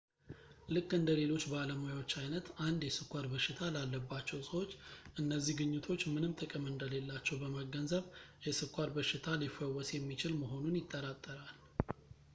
[0.73, 4.71] ልክ እንደ ሌሎች ባለሙያዎች አይነት 1 የስኳር በሽታ ላለባቸው ሰዎች
[5.23, 8.07] እነዚህ ግኝቶች ምንም ጥቅም እንደሌላቸው በመገንዘብ
[8.47, 11.53] የስኳር በሽታ ሊፈወስ የሚችል መሆኑን ይጠራጠራል